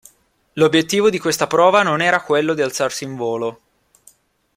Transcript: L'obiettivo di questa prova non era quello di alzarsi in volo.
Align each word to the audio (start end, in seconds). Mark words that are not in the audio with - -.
L'obiettivo 0.53 1.11
di 1.11 1.19
questa 1.19 1.45
prova 1.45 1.83
non 1.83 2.01
era 2.01 2.23
quello 2.23 2.55
di 2.55 2.63
alzarsi 2.63 3.03
in 3.03 3.15
volo. 3.15 3.61